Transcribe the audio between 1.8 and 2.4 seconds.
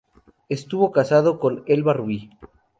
Rubí.